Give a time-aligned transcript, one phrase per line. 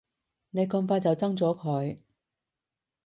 [0.49, 1.99] 你咁快就憎咗佢